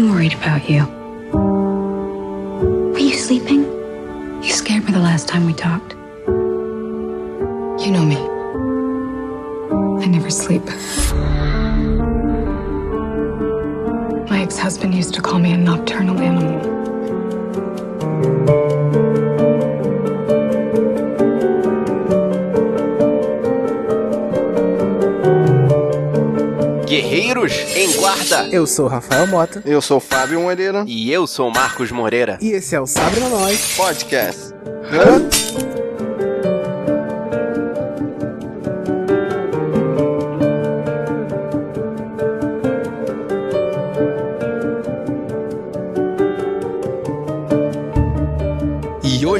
I'm 0.00 0.08
worried 0.08 0.32
about 0.32 0.66
you. 0.66 0.84
Are 1.34 2.98
you 2.98 3.12
sleeping? 3.12 3.64
You 4.42 4.50
scared 4.50 4.86
me 4.86 4.92
the 4.92 4.98
last 4.98 5.28
time 5.28 5.44
we 5.44 5.52
talked. 5.52 5.92
You 7.84 7.90
know 7.92 8.06
me. 8.06 8.16
I 10.02 10.06
never 10.06 10.30
sleep. 10.30 10.64
My 14.30 14.40
ex 14.40 14.56
husband 14.56 14.94
used 14.94 15.12
to 15.16 15.20
call 15.20 15.38
me 15.38 15.52
a 15.52 15.58
nocturnal 15.58 16.18
animal. 16.18 16.89
Em 27.48 27.90
Guarda. 27.96 28.48
Eu 28.52 28.66
sou 28.66 28.84
o 28.84 28.88
Rafael 28.88 29.26
Mota. 29.26 29.62
Eu 29.64 29.80
sou 29.80 29.96
o 29.96 30.00
Fábio 30.00 30.40
Moreira. 30.40 30.84
E 30.86 31.10
eu 31.10 31.26
sou 31.26 31.48
o 31.48 31.52
Marcos 31.52 31.90
Moreira. 31.90 32.36
E 32.40 32.50
esse 32.50 32.74
é 32.74 32.80
o 32.80 32.86
Sabre 32.86 33.18
na 33.18 33.30
Nós 33.30 33.76
Podcast. 33.76 34.52
Hã? 34.92 35.49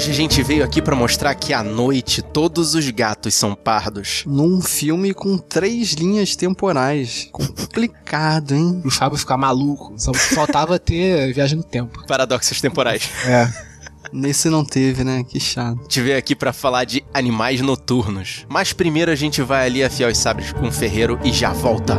Hoje 0.00 0.12
a 0.12 0.14
gente 0.14 0.42
veio 0.42 0.64
aqui 0.64 0.80
pra 0.80 0.96
mostrar 0.96 1.34
que 1.34 1.52
à 1.52 1.62
noite 1.62 2.22
todos 2.22 2.74
os 2.74 2.88
gatos 2.88 3.34
são 3.34 3.54
pardos. 3.54 4.24
Num 4.26 4.62
filme 4.62 5.12
com 5.12 5.36
três 5.36 5.92
linhas 5.92 6.34
temporais. 6.34 7.28
Complicado, 7.30 8.54
hein? 8.54 8.80
O 8.82 8.90
Fábio 8.90 9.18
ficar 9.18 9.36
maluco. 9.36 9.92
Só 9.98 10.14
faltava 10.14 10.78
ter 10.78 11.34
viagem 11.34 11.58
no 11.58 11.62
tempo. 11.62 12.02
Paradoxos 12.06 12.62
temporais. 12.62 13.10
É. 13.26 13.52
Nesse 14.10 14.48
não 14.48 14.64
teve, 14.64 15.04
né? 15.04 15.22
Que 15.22 15.38
chato. 15.38 15.78
A 15.78 15.82
gente 15.82 16.00
veio 16.00 16.16
aqui 16.16 16.34
pra 16.34 16.54
falar 16.54 16.84
de 16.84 17.04
animais 17.12 17.60
noturnos. 17.60 18.46
Mas 18.48 18.72
primeiro 18.72 19.10
a 19.10 19.14
gente 19.14 19.42
vai 19.42 19.66
ali 19.66 19.84
afiar 19.84 20.10
os 20.10 20.16
sabres 20.16 20.50
com 20.50 20.68
o 20.68 20.72
ferreiro 20.72 21.20
e 21.22 21.30
já 21.30 21.52
volta. 21.52 21.98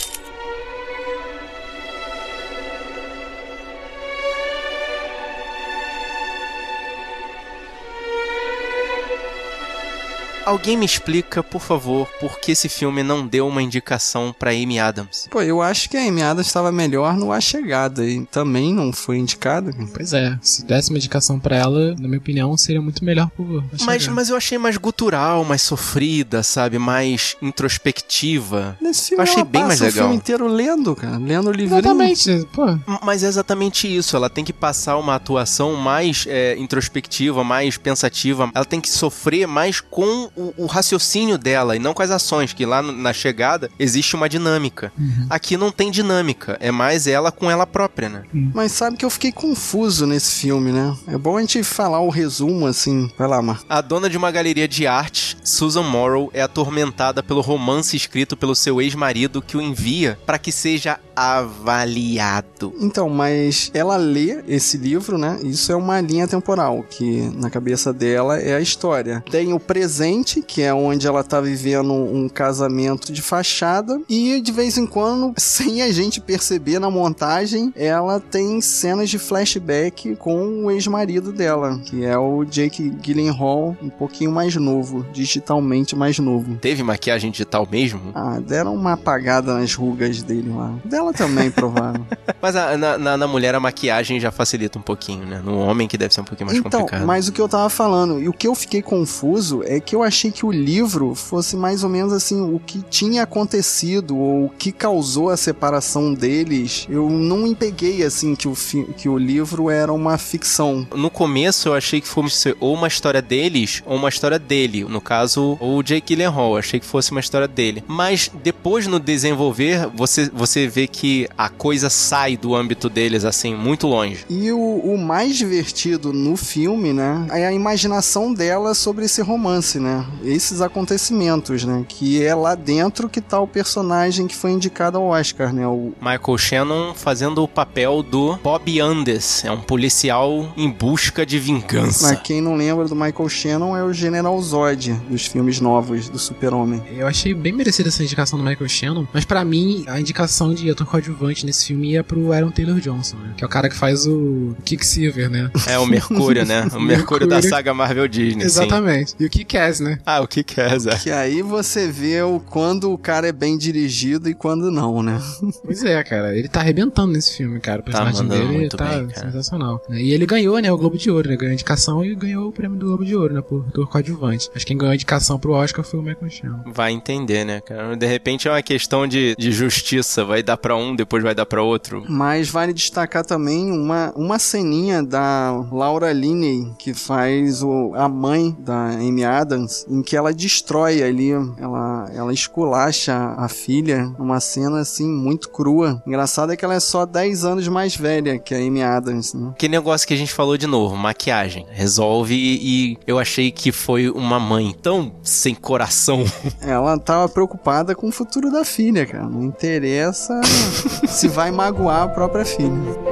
Alguém 10.51 10.75
me 10.75 10.85
explica, 10.85 11.41
por 11.41 11.61
favor, 11.61 12.05
por 12.19 12.37
que 12.37 12.51
esse 12.51 12.67
filme 12.67 13.01
não 13.03 13.25
deu 13.25 13.47
uma 13.47 13.61
indicação 13.61 14.35
pra 14.37 14.51
Amy 14.51 14.79
Adams? 14.79 15.25
Pô, 15.31 15.41
eu 15.41 15.61
acho 15.61 15.89
que 15.89 15.95
a 15.95 16.01
Amy 16.05 16.21
Adams 16.21 16.47
estava 16.47 16.73
melhor 16.73 17.15
no 17.15 17.31
A 17.31 17.39
Chegada 17.39 18.05
e 18.05 18.25
também 18.25 18.73
não 18.73 18.91
foi 18.91 19.17
indicada. 19.17 19.73
Pois 19.93 20.11
é, 20.11 20.37
se 20.41 20.65
desse 20.65 20.89
uma 20.89 20.97
indicação 20.97 21.39
pra 21.39 21.55
ela, 21.55 21.95
na 21.97 22.05
minha 22.05 22.17
opinião, 22.17 22.57
seria 22.57 22.81
muito 22.81 23.05
melhor 23.05 23.29
por. 23.29 23.63
Mas, 23.85 24.05
mas 24.09 24.27
eu 24.27 24.35
achei 24.35 24.57
mais 24.57 24.75
gutural, 24.75 25.45
mais 25.45 25.61
sofrida, 25.61 26.43
sabe? 26.43 26.77
Mais 26.77 27.37
introspectiva. 27.41 28.77
Nesse 28.81 29.07
filme 29.09 29.19
Eu 29.19 29.23
achei 29.23 29.41
ela 29.41 29.45
bem 29.49 29.63
mais 29.63 29.79
passa 29.79 29.83
o 29.83 29.87
legal. 29.87 30.03
filme 30.03 30.15
inteiro 30.17 30.47
lendo, 30.47 30.93
cara, 30.97 31.17
lendo 31.17 31.47
o 31.47 31.53
livrinho. 31.53 31.79
Exatamente, 31.79 32.47
pô. 32.51 32.77
Mas 33.01 33.23
é 33.23 33.27
exatamente 33.27 33.87
isso. 33.87 34.17
Ela 34.17 34.29
tem 34.29 34.43
que 34.43 34.51
passar 34.51 34.97
uma 34.97 35.15
atuação 35.15 35.75
mais 35.75 36.25
é, 36.27 36.57
introspectiva, 36.57 37.41
mais 37.41 37.77
pensativa. 37.77 38.51
Ela 38.53 38.65
tem 38.65 38.81
que 38.81 38.89
sofrer 38.89 39.47
mais 39.47 39.79
com 39.79 40.29
o, 40.41 40.63
o 40.63 40.65
raciocínio 40.65 41.37
dela 41.37 41.75
e 41.75 41.79
não 41.79 41.93
com 41.93 42.01
as 42.01 42.11
ações, 42.11 42.53
que 42.53 42.65
lá 42.65 42.81
na 42.81 43.13
chegada 43.13 43.69
existe 43.79 44.15
uma 44.15 44.27
dinâmica. 44.27 44.91
Aqui 45.29 45.57
não 45.57 45.71
tem 45.71 45.91
dinâmica, 45.91 46.57
é 46.59 46.71
mais 46.71 47.07
ela 47.07 47.31
com 47.31 47.49
ela 47.49 47.65
própria, 47.67 48.09
né? 48.09 48.23
Mas 48.33 48.71
sabe 48.71 48.97
que 48.97 49.05
eu 49.05 49.09
fiquei 49.09 49.31
confuso 49.31 50.05
nesse 50.05 50.41
filme, 50.41 50.71
né? 50.71 50.95
É 51.07 51.17
bom 51.17 51.37
a 51.37 51.41
gente 51.41 51.63
falar 51.63 52.01
o 52.01 52.09
resumo 52.09 52.65
assim. 52.65 53.09
Vai 53.17 53.27
lá, 53.27 53.41
Mar. 53.41 53.61
A 53.69 53.81
dona 53.81 54.09
de 54.09 54.17
uma 54.17 54.31
galeria 54.31 54.67
de 54.67 54.87
arte, 54.87 55.37
Susan 55.43 55.83
Morrow, 55.83 56.29
é 56.33 56.41
atormentada 56.41 57.21
pelo 57.21 57.41
romance 57.41 57.95
escrito 57.95 58.35
pelo 58.35 58.55
seu 58.55 58.81
ex-marido 58.81 59.41
que 59.41 59.57
o 59.57 59.61
envia 59.61 60.17
para 60.25 60.39
que 60.39 60.51
seja 60.51 60.99
avaliado. 61.15 62.73
Então, 62.79 63.09
mas 63.09 63.71
ela 63.73 63.97
lê 63.97 64.43
esse 64.47 64.77
livro, 64.77 65.17
né? 65.17 65.39
Isso 65.43 65.71
é 65.71 65.75
uma 65.75 65.99
linha 66.01 66.27
temporal, 66.27 66.83
que 66.89 67.31
na 67.35 67.49
cabeça 67.49 67.93
dela 67.93 68.39
é 68.39 68.55
a 68.55 68.61
história. 68.61 69.23
Tem 69.29 69.53
o 69.53 69.59
presente, 69.59 70.41
que 70.41 70.61
é 70.61 70.73
onde 70.73 71.07
ela 71.07 71.23
tá 71.23 71.41
vivendo 71.41 71.93
um 71.93 72.27
casamento 72.29 73.11
de 73.11 73.21
fachada, 73.21 74.01
e 74.09 74.41
de 74.41 74.51
vez 74.51 74.77
em 74.77 74.85
quando, 74.85 75.33
sem 75.37 75.81
a 75.81 75.91
gente 75.91 76.19
perceber 76.19 76.79
na 76.79 76.89
montagem, 76.89 77.73
ela 77.75 78.19
tem 78.19 78.61
cenas 78.61 79.09
de 79.09 79.19
flashback 79.19 80.15
com 80.15 80.65
o 80.65 80.71
ex-marido 80.71 81.31
dela, 81.31 81.79
que 81.85 82.05
é 82.05 82.17
o 82.17 82.43
Jake 82.45 82.89
Gyllenhaal, 83.01 83.75
um 83.81 83.89
pouquinho 83.89 84.31
mais 84.31 84.55
novo, 84.55 85.05
digitalmente 85.11 85.95
mais 85.95 86.17
novo. 86.19 86.55
Teve 86.57 86.83
maquiagem 86.83 87.31
digital 87.31 87.67
mesmo? 87.69 88.01
Ah, 88.13 88.39
deram 88.39 88.73
uma 88.73 88.93
apagada 88.93 89.53
nas 89.53 89.73
rugas 89.73 90.21
dele 90.23 90.49
lá. 90.49 90.73
Deram 90.85 91.00
ela 91.01 91.13
também, 91.13 91.49
provável. 91.51 92.05
Mas 92.41 92.55
a- 92.55 92.77
na, 92.77 92.97
na, 92.97 93.17
na 93.17 93.27
mulher 93.27 93.53
a 93.55 93.59
maquiagem 93.59 94.19
já 94.19 94.31
facilita 94.31 94.79
um 94.79 94.81
pouquinho, 94.81 95.25
né? 95.25 95.41
No 95.43 95.59
homem 95.59 95.87
que 95.87 95.97
deve 95.97 96.13
ser 96.13 96.21
um 96.21 96.25
pouquinho 96.25 96.47
mais 96.47 96.59
então, 96.59 96.81
complicado. 96.81 97.05
mas 97.05 97.27
o 97.27 97.31
que 97.31 97.41
eu 97.41 97.47
tava 97.49 97.69
falando, 97.69 98.19
e 98.21 98.27
o 98.27 98.33
que 98.33 98.47
eu 98.47 98.55
fiquei 98.55 98.81
confuso 98.81 99.61
é 99.65 99.79
que 99.79 99.95
eu 99.95 100.01
achei 100.03 100.31
que 100.31 100.45
o 100.45 100.51
livro 100.51 101.13
fosse 101.15 101.55
mais 101.55 101.83
ou 101.83 101.89
menos 101.89 102.13
assim, 102.13 102.39
o 102.41 102.59
que 102.59 102.81
tinha 102.89 103.23
acontecido, 103.23 104.17
ou 104.17 104.45
o 104.45 104.49
que 104.49 104.71
causou 104.71 105.29
a 105.29 105.37
separação 105.37 106.13
deles. 106.13 106.85
Eu 106.89 107.09
não 107.09 107.39
me 107.39 107.53
peguei 107.55 108.03
assim 108.03 108.35
que 108.35 108.47
o, 108.47 108.53
que 108.97 109.09
o 109.09 109.17
livro 109.17 109.69
era 109.69 109.91
uma 109.91 110.17
ficção. 110.17 110.87
No 110.95 111.09
começo 111.09 111.69
eu 111.69 111.73
achei 111.73 111.99
que 112.01 112.07
fosse 112.07 112.55
ou 112.59 112.73
uma 112.73 112.87
história 112.87 113.21
deles 113.21 113.81
ou 113.85 113.95
uma 113.97 114.09
história 114.09 114.39
dele. 114.39 114.83
No 114.85 115.01
caso, 115.01 115.57
o 115.59 115.81
Jake 115.83 116.15
Gyllenhaal. 116.15 116.51
Eu 116.53 116.57
achei 116.57 116.79
que 116.79 116.85
fosse 116.85 117.11
uma 117.11 117.19
história 117.19 117.47
dele. 117.47 117.83
Mas 117.87 118.31
depois 118.43 118.87
no 118.87 118.99
desenvolver, 118.99 119.87
você, 119.95 120.29
você 120.33 120.67
vê 120.67 120.87
que 120.91 121.27
a 121.37 121.49
coisa 121.49 121.89
sai 121.89 122.37
do 122.37 122.55
âmbito 122.55 122.89
deles, 122.89 123.25
assim, 123.25 123.55
muito 123.55 123.87
longe. 123.87 124.25
E 124.29 124.51
o, 124.51 124.59
o 124.59 124.97
mais 124.97 125.35
divertido 125.35 126.13
no 126.13 126.35
filme, 126.35 126.93
né, 126.93 127.27
é 127.31 127.47
a 127.47 127.53
imaginação 127.53 128.33
dela 128.33 128.73
sobre 128.73 129.05
esse 129.05 129.21
romance, 129.21 129.79
né? 129.79 130.05
Esses 130.23 130.61
acontecimentos, 130.61 131.63
né? 131.63 131.85
Que 131.87 132.23
é 132.23 132.35
lá 132.35 132.55
dentro 132.55 133.09
que 133.09 133.21
tá 133.21 133.39
o 133.39 133.47
personagem 133.47 134.27
que 134.27 134.35
foi 134.35 134.51
indicado 134.51 134.97
ao 134.97 135.07
Oscar, 135.07 135.53
né? 135.53 135.67
O, 135.67 135.93
Michael 136.01 136.37
Shannon 136.37 136.93
fazendo 136.93 137.43
o 137.43 137.47
papel 137.47 138.03
do 138.03 138.37
Bob 138.43 138.79
Andes. 138.79 139.43
É 139.45 139.51
um 139.51 139.61
policial 139.61 140.51
em 140.57 140.69
busca 140.69 141.25
de 141.25 141.39
vingança. 141.39 142.09
Mas 142.09 142.21
quem 142.21 142.41
não 142.41 142.55
lembra 142.55 142.87
do 142.87 142.95
Michael 142.95 143.29
Shannon 143.29 143.77
é 143.77 143.83
o 143.83 143.93
General 143.93 144.39
Zod 144.41 144.93
dos 145.09 145.25
filmes 145.25 145.59
novos 145.59 146.09
do 146.09 146.19
Super-Homem. 146.19 146.81
Eu 146.91 147.07
achei 147.07 147.33
bem 147.33 147.53
merecida 147.53 147.89
essa 147.89 148.03
indicação 148.03 148.37
do 148.37 148.45
Michael 148.45 148.69
Shannon, 148.69 149.07
mas 149.13 149.25
pra 149.25 149.43
mim 149.45 149.83
a 149.87 149.99
indicação 149.99 150.53
de 150.53 150.69
ator 150.69 150.80
coadjuvante 150.85 151.45
nesse 151.45 151.65
filme 151.67 151.91
ia 151.91 152.03
pro 152.03 152.31
Aaron 152.31 152.51
Taylor 152.51 152.79
Johnson, 152.79 153.17
né? 153.17 153.33
Que 153.37 153.43
é 153.43 153.47
o 153.47 153.49
cara 153.49 153.69
que 153.69 153.75
faz 153.75 154.05
o 154.05 154.55
Quicksilver, 154.65 155.29
né? 155.29 155.49
É 155.67 155.77
o 155.77 155.85
Mercúrio, 155.85 156.45
né? 156.45 156.67
O 156.73 156.79
Mercúrio 156.79 157.27
da 157.27 157.41
saga 157.41 157.73
Marvel 157.73 158.07
Disney. 158.07 158.41
sim. 158.41 158.61
Exatamente. 158.61 159.15
E 159.19 159.25
o 159.25 159.29
Kick-Ass, 159.29 159.79
né? 159.79 159.99
Ah, 160.05 160.21
o 160.21 160.27
que 160.27 160.43
que 160.43 160.59
é? 160.59 160.69
Que 161.01 161.11
aí 161.11 161.41
você 161.41 161.87
vê 161.87 162.21
o 162.21 162.39
quando 162.39 162.91
o 162.91 162.97
cara 162.97 163.27
é 163.27 163.31
bem 163.31 163.57
dirigido 163.57 164.29
e 164.29 164.33
quando 164.33 164.71
não, 164.71 165.01
né? 165.03 165.19
Pois 165.63 165.83
é, 165.83 166.03
cara. 166.03 166.37
Ele 166.37 166.47
tá 166.47 166.59
arrebentando 166.61 167.11
nesse 167.13 167.35
filme, 167.35 167.59
cara. 167.59 167.81
O 167.81 167.83
personagem 167.83 168.23
mandando 168.23 168.47
dele 168.47 168.57
muito 168.57 168.77
tá 168.77 168.85
bem, 168.85 169.07
cara. 169.07 169.31
sensacional. 169.31 169.81
E 169.89 170.11
ele 170.13 170.25
ganhou, 170.25 170.59
né, 170.59 170.71
o 170.71 170.77
Globo 170.77 170.97
de 170.97 171.09
Ouro, 171.11 171.29
né? 171.29 171.35
Ganhou 171.35 171.51
a 171.51 171.53
indicação 171.53 172.03
e 172.03 172.15
ganhou 172.15 172.49
o 172.49 172.51
prêmio 172.51 172.77
do 172.77 172.85
Globo 172.87 173.05
de 173.05 173.15
Ouro, 173.15 173.33
né? 173.33 173.41
Por 173.41 173.65
ator 173.67 173.87
coadjuvante. 173.87 174.49
Acho 174.55 174.65
que 174.65 174.71
quem 174.71 174.77
ganhou 174.77 174.91
a 174.91 174.95
indicação 174.95 175.37
pro 175.39 175.51
Oscar 175.53 175.83
foi 175.83 175.99
o 175.99 176.03
Michael 176.03 176.29
Shannon. 176.29 176.59
Vai 176.73 176.91
entender, 176.91 177.43
né, 177.45 177.61
cara? 177.61 177.95
De 177.95 178.05
repente 178.05 178.47
é 178.47 178.51
uma 178.51 178.61
questão 178.61 179.05
de, 179.07 179.35
de 179.37 179.51
justiça. 179.51 180.23
Vai 180.23 180.41
dar 180.43 180.57
pra 180.57 180.70
um, 180.75 180.95
depois 180.95 181.23
vai 181.23 181.35
dar 181.35 181.45
pra 181.45 181.61
outro. 181.61 182.03
Mas 182.07 182.49
vale 182.49 182.73
destacar 182.73 183.25
também 183.25 183.71
uma, 183.71 184.11
uma 184.15 184.39
ceninha 184.39 185.03
da 185.03 185.51
Laura 185.71 186.11
Linney, 186.11 186.71
que 186.77 186.93
faz 186.93 187.63
o, 187.63 187.93
a 187.95 188.07
mãe 188.07 188.55
da 188.59 188.89
Amy 188.89 189.23
Adams, 189.23 189.85
em 189.89 190.01
que 190.01 190.15
ela 190.15 190.33
destrói 190.33 191.03
ali, 191.03 191.31
ela, 191.57 192.09
ela 192.13 192.33
esculacha 192.33 193.15
a 193.37 193.47
filha, 193.47 194.13
uma 194.17 194.39
cena 194.39 194.79
assim 194.79 195.07
muito 195.07 195.49
crua. 195.49 196.01
Engraçado 196.05 196.51
é 196.51 196.57
que 196.57 196.65
ela 196.65 196.75
é 196.75 196.79
só 196.79 197.05
10 197.05 197.45
anos 197.45 197.67
mais 197.67 197.95
velha 197.95 198.39
que 198.39 198.53
a 198.53 198.57
Amy 198.57 198.81
Adams, 198.81 199.33
né? 199.33 199.53
Que 199.57 199.67
negócio 199.67 200.07
que 200.07 200.13
a 200.13 200.17
gente 200.17 200.33
falou 200.33 200.57
de 200.57 200.67
novo, 200.67 200.95
maquiagem. 200.95 201.65
Resolve 201.69 202.35
e, 202.35 202.91
e 202.93 202.97
eu 203.05 203.19
achei 203.19 203.51
que 203.51 203.71
foi 203.71 204.09
uma 204.09 204.39
mãe 204.39 204.75
tão 204.81 205.13
sem 205.23 205.53
coração. 205.55 206.23
Ela 206.61 206.97
tava 206.97 207.27
preocupada 207.29 207.95
com 207.95 208.07
o 208.07 208.11
futuro 208.11 208.51
da 208.51 208.65
filha, 208.65 209.05
cara. 209.05 209.25
Não 209.25 209.43
interessa 209.43 210.39
se 211.07 211.27
vai 211.27 211.51
magoar 211.51 212.03
a 212.03 212.07
própria 212.07 212.45
filha. 212.45 213.10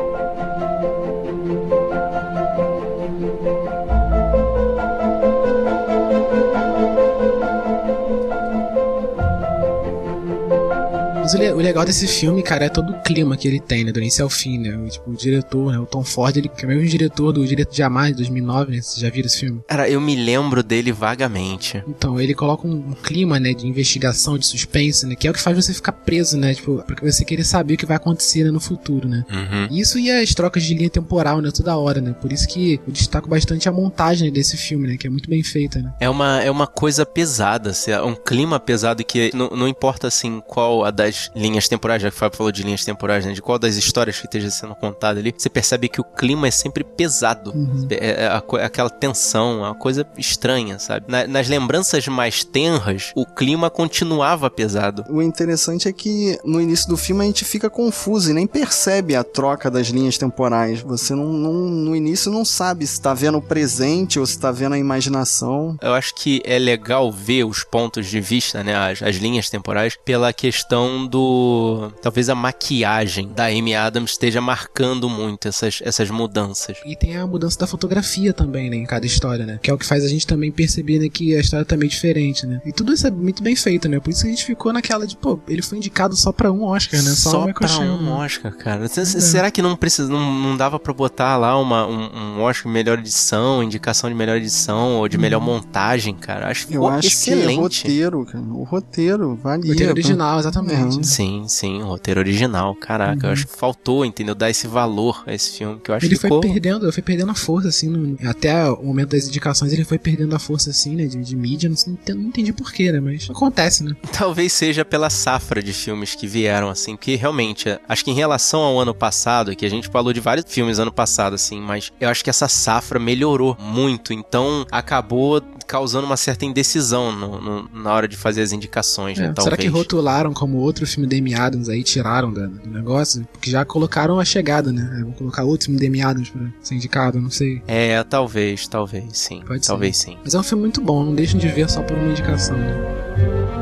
Mas 11.29 11.35
o, 11.35 11.37
le- 11.37 11.51
o 11.51 11.57
legal 11.57 11.85
desse 11.85 12.07
filme, 12.07 12.41
cara, 12.41 12.65
é 12.65 12.69
todo 12.69 12.91
o 12.91 13.01
clima 13.03 13.37
que 13.37 13.47
ele 13.47 13.59
tem, 13.59 13.83
né? 13.83 13.91
Do 13.91 13.99
início 13.99 14.23
ao 14.23 14.29
fim, 14.31 14.57
né? 14.57 14.75
O, 14.75 14.89
tipo, 14.89 15.11
o 15.11 15.15
diretor, 15.15 15.71
né? 15.71 15.77
O 15.77 15.85
Tom 15.85 16.03
Ford, 16.03 16.35
ele 16.35 16.49
que 16.49 16.63
é 16.63 16.67
o 16.67 16.69
mesmo 16.71 16.87
diretor 16.87 17.31
do 17.31 17.45
Direito 17.45 17.71
de 17.71 17.83
Amar, 17.83 18.07
de 18.07 18.15
2009, 18.15 18.71
né? 18.71 18.81
Vocês 18.81 18.97
já 18.99 19.11
viram 19.11 19.27
esse 19.27 19.39
filme? 19.41 19.61
Cara, 19.67 19.87
eu 19.87 20.01
me 20.01 20.15
lembro 20.15 20.63
dele 20.63 20.91
vagamente. 20.91 21.83
Então, 21.87 22.19
ele 22.19 22.33
coloca 22.33 22.67
um, 22.67 22.71
um 22.71 22.93
clima, 22.93 23.39
né? 23.39 23.53
De 23.53 23.67
investigação, 23.67 24.39
de 24.39 24.47
suspense, 24.47 25.05
né? 25.05 25.13
Que 25.13 25.27
é 25.27 25.31
o 25.31 25.33
que 25.35 25.39
faz 25.39 25.55
você 25.55 25.71
ficar 25.71 25.91
preso, 25.91 26.35
né? 26.35 26.55
Tipo, 26.55 26.83
porque 26.87 27.05
você 27.11 27.23
querer 27.23 27.43
saber 27.43 27.75
o 27.75 27.77
que 27.77 27.85
vai 27.85 27.97
acontecer 27.97 28.43
né, 28.43 28.49
no 28.49 28.59
futuro, 28.59 29.07
né? 29.07 29.23
Uhum. 29.29 29.67
Isso 29.77 29.99
e 29.99 30.09
as 30.09 30.33
trocas 30.33 30.63
de 30.63 30.73
linha 30.73 30.89
temporal, 30.89 31.41
né? 31.41 31.51
Toda 31.55 31.77
hora, 31.77 32.01
né? 32.01 32.11
Por 32.19 32.33
isso 32.33 32.47
que 32.47 32.79
eu 32.87 32.91
destaco 32.91 33.29
bastante 33.29 33.69
a 33.69 33.71
montagem 33.71 34.31
desse 34.31 34.57
filme, 34.57 34.87
né? 34.87 34.97
Que 34.97 35.05
é 35.05 35.09
muito 35.11 35.29
bem 35.29 35.43
feita, 35.43 35.79
né? 35.79 35.93
É 35.99 36.09
uma, 36.09 36.41
é 36.41 36.49
uma 36.49 36.65
coisa 36.65 37.05
pesada, 37.05 37.69
assim, 37.69 37.91
é 37.91 38.01
um 38.01 38.15
clima 38.15 38.59
pesado 38.59 39.03
que 39.05 39.29
não, 39.35 39.51
não 39.51 39.67
importa 39.67 40.07
assim 40.07 40.41
qual 40.47 40.83
a 40.83 40.89
das 40.89 41.19
linhas 41.36 41.68
temporais, 41.68 42.01
já 42.01 42.10
que 42.10 42.16
o 42.16 42.19
Fábio 42.19 42.38
falou 42.38 42.51
de 42.51 42.63
linhas 42.63 42.86
temporais, 42.86 43.25
né? 43.25 43.33
De 43.33 43.42
qual 43.42 43.57
das 43.60 43.75
histórias 43.75 44.18
que 44.19 44.25
esteja 44.25 44.50
sendo 44.50 44.75
contada 44.75 45.19
ali, 45.19 45.33
você 45.36 45.50
percebe 45.50 45.89
que 45.89 46.00
o 46.01 46.04
clima 46.04 46.48
é 46.48 46.51
sempre 46.51 46.83
pesado. 46.83 47.51
Uhum. 47.51 47.88
É, 47.92 48.25
é 48.25 48.60
é 48.60 48.66
aquela 48.66 48.89
tensão, 48.89 49.63
é 49.66 49.68
uma 49.69 49.75
coisa 49.75 50.06
estranha, 50.18 50.80
sabe? 50.80 51.06
Na- 51.07 51.27
nas 51.27 51.48
lembranças 51.48 52.07
mais 52.07 52.44
tenras, 52.44 53.12
o 53.16 53.25
clima 53.25 53.69
continuava 53.69 54.50
pesado. 54.50 55.06
O 55.10 55.21
interessante 55.21 55.88
é 55.88 55.94
que 55.94 56.38
no 56.44 56.60
início 56.62 56.88
do 56.89 56.98
filme 56.98 57.24
a 57.24 57.25
gente 57.25 57.45
fica 57.45 57.69
confuso 57.69 58.31
e 58.31 58.33
nem 58.33 58.48
percebe 58.48 59.16
a 59.16 59.24
troca 59.24 59.69
das 59.69 59.88
linhas 59.88 60.18
temporais. 60.18 60.81
Você 60.81 61.13
não, 61.16 61.25
não- 61.33 61.54
no 61.54 61.95
início 61.95 62.31
não 62.31 62.44
sabe 62.45 62.86
se 62.88 63.00
tá 63.01 63.13
vendo 63.13 63.38
o 63.38 63.42
presente 63.42 64.19
ou 64.19 64.25
se 64.25 64.38
tá 64.39 64.51
vendo 64.51 64.74
a 64.74 64.77
imaginação. 64.77 65.77
Eu 65.81 65.94
acho 65.94 66.13
que 66.16 66.42
é 66.45 66.57
legal 66.60 67.12
ver 67.12 67.44
os 67.45 67.63
pontos 67.63 68.07
de 68.07 68.19
vista, 68.21 68.63
né, 68.63 68.75
as, 68.75 69.01
as 69.01 69.16
linhas 69.16 69.50
temporais, 69.50 69.98
pela 70.06 70.31
questão 70.33 71.06
do. 71.09 71.91
Talvez 72.01 72.29
a 72.29 72.35
maquiagem 72.35 73.29
da 73.35 73.45
Amy 73.45 73.75
Adams 73.75 74.11
esteja 74.11 74.39
marcando 74.41 75.09
muito 75.09 75.47
essas, 75.47 75.79
essas 75.83 76.09
mudanças. 76.09 76.77
E 76.85 76.95
tem 76.95 77.17
a 77.17 77.25
mudança 77.27 77.59
da 77.59 77.67
fotografia 77.67 78.31
também, 78.33 78.69
né? 78.69 78.75
Em 78.77 78.85
cada 78.85 79.06
história, 79.06 79.45
né? 79.45 79.59
Que 79.61 79.69
é 79.69 79.73
o 79.73 79.77
que 79.77 79.85
faz 79.85 80.03
a 80.03 80.07
gente 80.07 80.25
também 80.27 80.51
perceber, 80.51 81.00
né? 81.00 81.09
Que 81.09 81.35
a 81.35 81.39
história 81.39 81.65
tá 81.65 81.75
meio 81.75 81.89
diferente, 81.89 82.45
né? 82.45 82.61
E 82.65 82.71
tudo 82.71 82.94
isso 82.94 83.07
é 83.07 83.11
muito 83.11 83.41
bem 83.44 83.56
feito, 83.56 83.88
né? 83.89 84.00
Por 84.00 84.11
isso 84.11 84.21
que 84.21 84.27
a 84.27 84.29
gente 84.31 84.45
ficou 84.45 84.71
naquela 84.71 85.06
de, 85.07 85.17
pô, 85.17 85.39
ele 85.47 85.61
foi 85.61 85.77
indicado 85.77 86.15
só 86.15 86.31
pra 86.31 86.51
um 86.51 86.63
Oscar, 86.63 87.01
né? 87.01 87.11
Só, 87.11 87.29
o 87.44 87.47
Só 87.47 87.53
pra 87.53 87.67
Shannon, 87.67 87.97
um 87.97 88.03
né? 88.03 88.11
Oscar, 88.25 88.56
cara. 88.56 88.88
C- 88.88 89.06
c- 89.06 89.21
Será 89.21 89.51
que 89.51 89.61
não 89.61 89.75
precisa, 89.75 90.07
não, 90.09 90.33
não 90.33 90.56
dava 90.57 90.79
pra 90.79 90.94
botar 90.94 91.38
lá 91.38 91.59
uma, 91.59 91.85
um, 91.88 92.38
um 92.38 92.41
Oscar 92.41 92.67
de 92.67 92.73
melhor 92.73 93.00
edição, 93.00 93.63
indicação 93.63 94.09
de 94.09 94.15
melhor 94.15 94.38
edição 94.38 94.97
ou 94.97 95.07
de 95.07 95.18
melhor 95.18 95.39
montagem, 95.42 96.13
cara? 96.16 96.47
Acho 96.49 96.68
que 96.68 96.73
Eu 96.73 96.81
ficou 96.83 96.89
acho 96.89 97.01
que 97.01 97.07
é 97.31 97.33
excelente. 97.35 97.59
roteiro, 97.59 98.25
cara. 98.25 98.44
O 98.44 98.63
roteiro 98.63 99.35
valia. 99.35 99.71
Roteiro 99.71 99.94
pra- 99.94 100.01
original, 100.01 100.39
exatamente. 100.39 100.98
Sim, 101.03 101.45
sim, 101.47 101.81
roteiro 101.81 102.19
original. 102.19 102.75
Caraca, 102.75 103.27
eu 103.27 103.31
acho 103.31 103.47
que 103.47 103.56
faltou, 103.57 104.06
entendeu? 104.06 104.35
Dar 104.35 104.49
esse 104.49 104.68
valor 104.68 105.23
a 105.25 105.33
esse 105.33 105.57
filme, 105.57 105.79
que 105.79 105.91
eu 105.91 105.95
acho 105.95 106.06
Ele 106.06 106.15
que 106.15 106.21
foi 106.21 106.29
ficou... 106.29 106.41
perdendo, 106.41 106.85
ele 106.85 106.91
foi 106.91 107.03
perdendo 107.03 107.31
a 107.31 107.35
força, 107.35 107.68
assim, 107.69 107.87
no- 107.89 108.18
até 108.29 108.69
o 108.69 108.83
momento 108.83 109.09
das 109.09 109.27
indicações 109.27 109.71
ele 109.73 109.83
foi 109.85 109.97
perdendo 109.97 110.35
a 110.35 110.39
força, 110.39 110.69
assim, 110.69 110.95
né, 110.95 111.06
de, 111.06 111.18
de 111.18 111.35
mídia, 111.35 111.69
não, 111.69 112.15
não 112.15 112.23
entendi- 112.29 112.53
porquê, 112.53 112.91
né, 112.91 112.99
mas 112.99 113.27
acontece, 113.29 113.83
né. 113.83 113.95
Talvez 114.11 114.51
seja 114.53 114.83
pela 114.85 115.09
safra 115.09 115.61
de 115.61 115.73
filmes 115.73 116.15
que 116.15 116.27
vieram, 116.27 116.69
assim, 116.69 116.95
que 116.97 117.15
realmente, 117.15 117.77
acho 117.87 118.03
que 118.06 118.11
em 118.11 118.15
relação 118.15 118.61
ao 118.61 118.79
ano 118.79 118.94
passado, 118.94 119.56
que 119.56 119.65
a 119.65 119.69
gente 119.69 119.87
falou 119.89 120.13
de 120.13 120.19
vários 120.19 120.45
filmes 120.51 120.79
ano 120.79 120.91
passado, 120.91 121.33
assim, 121.35 121.59
mas 121.59 121.91
eu 121.99 122.09
acho 122.09 122.23
que 122.23 122.29
essa 122.29 122.47
safra 122.47 122.99
melhorou 122.99 123.56
muito, 123.59 124.13
então 124.13 124.65
acabou 124.71 125.41
causando 125.68 126.06
uma 126.07 126.18
certa 126.18 126.45
indecisão 126.45 127.11
no- 127.11 127.39
no- 127.39 127.69
na 127.73 127.94
hora 127.94 128.07
de 128.07 128.18
fazer 128.18 128.41
as 128.41 128.51
indicações, 128.51 129.18
né, 129.19 129.25
É, 129.25 129.33
talvez. 129.33 129.44
será 129.44 129.57
que 129.57 129.68
rotularam 129.68 130.33
como 130.33 130.57
outro 130.57 130.85
filme 130.89 131.07
da 131.09 131.15
Amy 131.17 131.33
Adams 131.33 131.69
aí, 131.69 131.83
tiraram 131.83 132.31
da- 132.33 132.45
do 132.47 132.69
negócio? 132.69 133.27
Porque 133.31 133.49
já 133.51 133.63
colocaram 133.65 134.19
a 134.19 134.25
chegada, 134.25 134.71
né, 134.71 134.97
É, 134.99 135.03
vão 135.03 135.11
colocar 135.11 135.43
outro 135.43 135.65
filme 135.67 135.79
da 135.79 135.87
Amy 135.87 136.01
Adams 136.01 136.29
pra 136.29 136.41
ser 136.61 136.75
indicado, 136.75 137.19
não 137.21 137.29
sei. 137.29 137.61
É, 137.67 138.01
talvez, 138.03 138.67
talvez, 138.67 139.05
sim. 139.17 139.41
Pode 139.45 139.65
ser. 139.65 139.71
talvez 139.71 139.97
sim. 139.97 140.17
Mas 140.23 140.33
é 140.33 140.39
um 140.39 140.43
filme 140.43 140.63
muito 140.63 140.81
bom, 140.81 141.03
não 141.05 141.15
deixem 141.15 141.39
de 141.39 141.47
ver 141.47 141.69
só 141.69 141.81
por 141.81 141.97
uma 141.97 142.09
indicação, 142.11 142.57
né. 142.57 143.58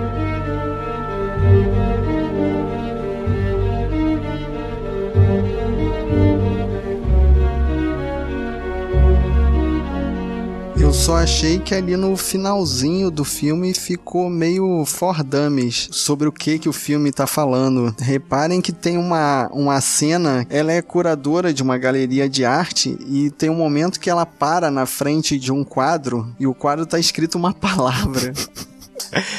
Só 10.98 11.18
achei 11.18 11.60
que 11.60 11.76
ali 11.76 11.96
no 11.96 12.18
finalzinho 12.18 13.12
do 13.12 13.24
filme 13.24 13.74
ficou 13.74 14.30
meio 14.30 14.84
for 14.86 15.24
dummies 15.24 15.88
sobre 15.92 16.28
o 16.28 16.32
que 16.32 16.58
que 16.58 16.68
o 16.68 16.74
filme 16.74 17.12
tá 17.12 17.28
falando. 17.28 17.96
Reparem 18.00 18.60
que 18.60 18.72
tem 18.72 18.98
uma, 18.98 19.48
uma 19.54 19.80
cena, 19.80 20.46
ela 20.50 20.72
é 20.72 20.82
curadora 20.82 21.54
de 21.54 21.62
uma 21.62 21.78
galeria 21.78 22.28
de 22.28 22.44
arte 22.44 22.98
e 23.08 23.30
tem 23.30 23.50
um 23.50 23.56
momento 23.56 24.00
que 24.00 24.10
ela 24.10 24.26
para 24.26 24.72
na 24.72 24.86
frente 24.86 25.38
de 25.38 25.52
um 25.52 25.64
quadro 25.64 26.28
e 26.40 26.48
o 26.48 26.54
quadro 26.54 26.86
tá 26.86 27.00
escrito 27.00 27.36
uma 27.36 27.54
palavra. 27.56 28.34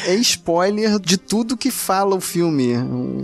É 0.07 0.15
spoiler 0.17 0.99
de 0.99 1.17
tudo 1.17 1.57
que 1.57 1.71
fala 1.71 2.15
o 2.17 2.21
filme. 2.21 2.73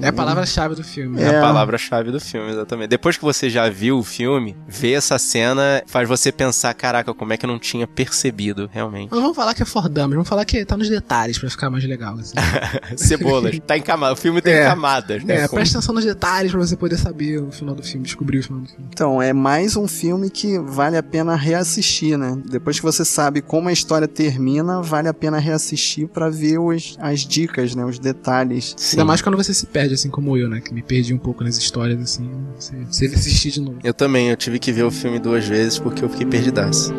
É 0.02 0.08
a 0.08 0.12
palavra-chave 0.12 0.74
do 0.74 0.84
filme. 0.84 1.20
É, 1.20 1.24
É. 1.26 1.38
a 1.38 1.40
palavra-chave 1.40 2.10
do 2.10 2.20
filme, 2.20 2.50
exatamente. 2.50 2.88
Depois 2.88 3.16
que 3.16 3.24
você 3.24 3.48
já 3.50 3.68
viu 3.68 3.98
o 3.98 4.02
filme, 4.04 4.56
ver 4.68 4.92
essa 4.92 5.18
cena 5.18 5.82
faz 5.86 6.08
você 6.08 6.30
pensar, 6.32 6.72
caraca, 6.74 7.12
como 7.14 7.32
é 7.32 7.36
que 7.36 7.44
eu 7.46 7.48
não 7.50 7.58
tinha 7.58 7.86
percebido, 7.86 8.68
realmente. 8.72 9.10
Não 9.10 9.20
vamos 9.20 9.36
falar 9.36 9.54
que 9.54 9.62
é 9.62 9.66
fordamos, 9.66 10.14
vamos 10.14 10.28
falar 10.28 10.44
que 10.44 10.64
tá 10.64 10.76
nos 10.76 10.88
detalhes 10.88 11.38
pra 11.38 11.48
ficar 11.50 11.70
mais 11.70 11.84
legal. 11.84 12.16
Assim. 12.18 12.34
Cebolas. 12.96 13.58
tá 13.66 13.76
em 13.76 13.82
camada. 13.82 14.12
O 14.12 14.16
filme 14.16 14.40
tem 14.40 14.54
É. 14.54 14.64
camadas, 14.64 15.24
né? 15.24 15.34
É, 15.34 15.48
Como- 15.48 15.60
presta 15.60 15.78
atenção 15.78 15.94
nos 15.94 16.04
detalhes 16.04 16.50
pra 16.52 16.60
você 16.60 16.76
poder 16.76 16.96
saber 16.98 17.38
o 17.40 17.50
final 17.50 17.74
do 17.74 17.82
filme, 17.82 18.04
descobrir 18.04 18.38
o 18.38 18.42
final 18.42 18.60
do 18.60 18.68
filme. 18.68 18.86
Então, 18.92 19.20
é 19.20 19.32
mais 19.32 19.76
um 19.76 19.86
filme 19.88 20.30
que 20.30 20.58
vale 20.58 20.96
a 20.96 21.02
pena 21.02 21.34
reassistir, 21.36 22.16
né? 22.18 22.36
Depois 22.44 22.78
que 22.78 22.82
você 22.84 23.04
sabe 23.04 23.40
como 23.42 23.68
a 23.68 23.72
história 23.72 24.06
termina, 24.08 24.80
vale 24.82 25.08
a 25.08 25.14
pena 25.14 25.38
reassistir 25.38 26.08
pra 26.08 26.28
ver 26.34 26.58
os, 26.58 26.96
as 27.00 27.20
dicas, 27.20 27.74
né? 27.74 27.84
Os 27.84 27.98
detalhes. 27.98 28.74
Sim. 28.76 28.96
Ainda 28.96 29.04
mais 29.04 29.22
quando 29.22 29.36
você 29.36 29.54
se 29.54 29.66
perde, 29.66 29.94
assim 29.94 30.10
como 30.10 30.36
eu, 30.36 30.48
né? 30.48 30.60
Que 30.60 30.74
me 30.74 30.82
perdi 30.82 31.14
um 31.14 31.18
pouco 31.18 31.44
nas 31.44 31.56
histórias, 31.56 32.00
assim. 32.00 32.30
Você, 32.58 32.76
você 32.84 33.06
assistir 33.06 33.52
de 33.52 33.60
novo. 33.60 33.78
Eu 33.82 33.94
também, 33.94 34.30
eu 34.30 34.36
tive 34.36 34.58
que 34.58 34.72
ver 34.72 34.82
o 34.82 34.90
filme 34.90 35.18
duas 35.18 35.46
vezes 35.46 35.78
porque 35.78 36.04
eu 36.04 36.08
fiquei 36.08 36.26
perdidaço. 36.26 36.92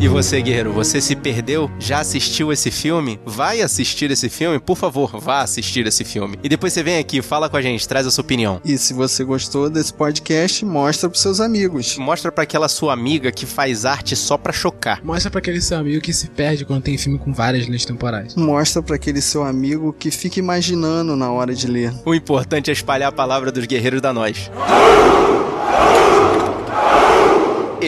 E 0.00 0.08
você, 0.08 0.40
guerreiro, 0.40 0.72
você 0.72 0.98
se 0.98 1.14
perdeu? 1.14 1.70
Já 1.78 2.00
assistiu 2.00 2.50
esse 2.50 2.70
filme? 2.70 3.20
Vai 3.22 3.60
assistir 3.60 4.10
esse 4.10 4.30
filme? 4.30 4.58
Por 4.58 4.74
favor, 4.74 5.20
vá 5.20 5.42
assistir 5.42 5.86
esse 5.86 6.04
filme. 6.04 6.38
E 6.42 6.48
depois 6.48 6.72
você 6.72 6.82
vem 6.82 6.96
aqui, 6.96 7.20
fala 7.20 7.50
com 7.50 7.58
a 7.58 7.60
gente, 7.60 7.86
traz 7.86 8.06
a 8.06 8.10
sua 8.10 8.22
opinião. 8.22 8.62
E 8.64 8.78
se 8.78 8.94
você 8.94 9.22
gostou 9.22 9.68
desse 9.68 9.92
podcast, 9.92 10.64
mostra 10.64 11.10
pros 11.10 11.20
seus 11.20 11.38
amigos. 11.38 11.98
Mostra 11.98 12.32
pra 12.32 12.44
aquela 12.44 12.66
sua 12.66 12.94
amiga 12.94 13.30
que 13.30 13.44
faz 13.44 13.84
arte 13.84 14.16
só 14.16 14.38
pra 14.38 14.54
chocar. 14.54 15.04
Mostra 15.04 15.30
pra 15.30 15.38
aquele 15.38 15.60
seu 15.60 15.76
amigo 15.76 16.00
que 16.00 16.14
se 16.14 16.28
perde 16.28 16.64
quando 16.64 16.82
tem 16.82 16.96
filme 16.96 17.18
com 17.18 17.30
várias 17.30 17.66
linhas 17.66 17.84
temporais. 17.84 18.34
Mostra 18.34 18.82
pra 18.82 18.96
aquele 18.96 19.20
seu 19.20 19.44
amigo 19.44 19.92
que 19.92 20.10
fica 20.10 20.38
imaginando 20.38 21.14
na 21.14 21.30
hora 21.30 21.54
de 21.54 21.66
ler. 21.66 21.92
O 22.06 22.14
importante 22.14 22.70
é 22.70 22.72
espalhar 22.72 23.10
a 23.10 23.12
palavra 23.12 23.52
dos 23.52 23.66
guerreiros 23.66 24.00
da 24.00 24.14
nós. 24.14 24.50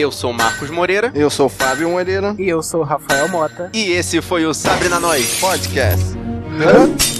Eu 0.03 0.11
sou 0.11 0.33
Marcos 0.33 0.69
Moreira 0.69 1.13
Eu 1.15 1.29
sou 1.29 1.47
Fábio 1.47 1.89
Moreira. 1.89 2.35
E 2.37 2.49
eu 2.49 2.61
sou 2.61 2.81
o 2.81 2.83
Rafael 2.83 3.29
Mota. 3.29 3.69
e 3.73 3.93
esse 3.93 4.21
foi 4.21 4.45
o 4.45 4.53
Sabre 4.53 4.89
na 4.89 4.99
Nós. 4.99 5.39
Podcast. 5.39 6.03
Hã? 6.59 7.12